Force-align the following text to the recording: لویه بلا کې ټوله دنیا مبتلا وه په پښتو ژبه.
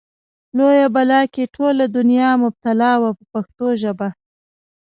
لویه 0.57 0.87
بلا 0.95 1.21
کې 1.33 1.51
ټوله 1.55 1.85
دنیا 1.97 2.29
مبتلا 2.43 2.91
وه 3.01 3.11
په 3.17 3.23
پښتو 3.33 3.67
ژبه. 3.81 4.09